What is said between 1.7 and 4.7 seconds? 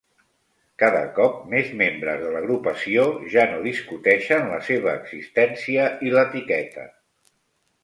membres de l'agrupació ja no discuteixen la